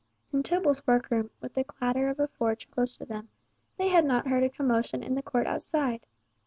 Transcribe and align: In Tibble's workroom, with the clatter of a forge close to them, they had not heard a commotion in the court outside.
In 0.33 0.41
Tibble's 0.41 0.87
workroom, 0.87 1.29
with 1.41 1.53
the 1.53 1.63
clatter 1.63 2.09
of 2.09 2.19
a 2.19 2.27
forge 2.27 2.71
close 2.71 2.97
to 2.97 3.05
them, 3.05 3.29
they 3.77 3.89
had 3.89 4.03
not 4.03 4.25
heard 4.25 4.41
a 4.41 4.49
commotion 4.49 5.03
in 5.03 5.13
the 5.13 5.21
court 5.21 5.45
outside. 5.45 6.07